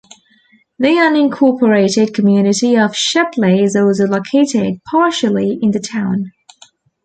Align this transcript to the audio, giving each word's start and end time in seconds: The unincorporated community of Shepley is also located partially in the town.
The 0.79 0.87
unincorporated 0.87 2.15
community 2.15 2.75
of 2.75 2.95
Shepley 2.95 3.61
is 3.61 3.75
also 3.75 4.05
located 4.07 4.81
partially 4.89 5.59
in 5.61 5.69
the 5.69 5.79
town. 5.79 6.31